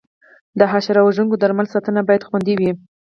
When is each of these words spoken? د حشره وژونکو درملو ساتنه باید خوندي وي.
د 0.59 0.61
حشره 0.71 1.01
وژونکو 1.03 1.35
درملو 1.41 1.73
ساتنه 1.73 2.01
باید 2.07 2.25
خوندي 2.27 2.53
وي. 2.59 2.71